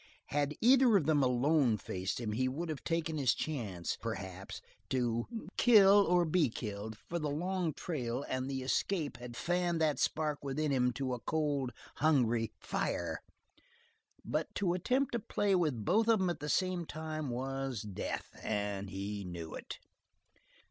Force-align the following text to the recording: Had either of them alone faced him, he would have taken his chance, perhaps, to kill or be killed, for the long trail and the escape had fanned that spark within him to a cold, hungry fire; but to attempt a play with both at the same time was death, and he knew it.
Had 0.29 0.55
either 0.61 0.97
of 0.97 1.05
them 1.05 1.21
alone 1.21 1.77
faced 1.77 2.19
him, 2.19 2.31
he 2.31 2.47
would 2.49 2.69
have 2.69 2.83
taken 2.83 3.19
his 3.19 3.35
chance, 3.35 3.95
perhaps, 3.95 4.59
to 4.89 5.27
kill 5.57 6.07
or 6.09 6.25
be 6.25 6.49
killed, 6.49 6.97
for 7.07 7.19
the 7.19 7.29
long 7.29 7.71
trail 7.71 8.25
and 8.27 8.49
the 8.49 8.63
escape 8.63 9.17
had 9.17 9.37
fanned 9.37 9.79
that 9.79 9.99
spark 9.99 10.43
within 10.43 10.71
him 10.71 10.91
to 10.93 11.13
a 11.13 11.19
cold, 11.19 11.71
hungry 11.97 12.51
fire; 12.59 13.21
but 14.25 14.47
to 14.55 14.73
attempt 14.73 15.13
a 15.13 15.19
play 15.19 15.53
with 15.53 15.85
both 15.85 16.09
at 16.09 16.39
the 16.39 16.49
same 16.49 16.83
time 16.83 17.29
was 17.29 17.83
death, 17.83 18.31
and 18.41 18.89
he 18.89 19.23
knew 19.23 19.53
it. 19.53 19.77